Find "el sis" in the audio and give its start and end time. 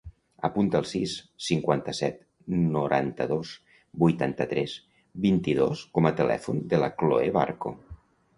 0.83-1.11